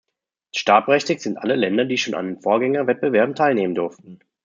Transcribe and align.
Startberechtigt 0.55 1.21
sind 1.21 1.37
alle 1.37 1.53
Länder, 1.55 1.85
die 1.85 1.99
schon 1.99 2.15
an 2.15 2.25
den 2.25 2.41
Vorgänger-Wettbewerben 2.41 3.35
teilnehmen 3.35 3.75
durften. 3.75 4.17